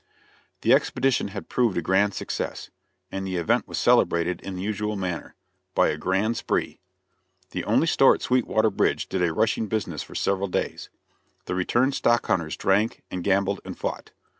[0.61, 2.71] The expedition had proved a grand success,
[3.11, 5.35] and the event was celebrated in the usual manner
[5.75, 6.79] by a grand spree.
[7.51, 10.89] The only store at Sweetwater Bridge did a rushing business for several days.
[11.45, 14.09] The returned stock hunters drank, and gambled and fought.